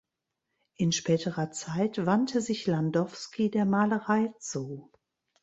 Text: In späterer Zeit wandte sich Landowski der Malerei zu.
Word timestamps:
In 0.77 0.91
späterer 0.91 1.51
Zeit 1.51 2.07
wandte 2.07 2.41
sich 2.41 2.65
Landowski 2.65 3.51
der 3.51 3.65
Malerei 3.65 4.33
zu. 4.39 4.91